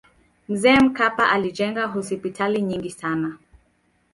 mzee 0.49 0.79
mkapa 0.79 1.29
alijenga 1.29 1.85
hospitali 1.87 2.61
nyingi 2.61 2.91
sana 2.91 3.37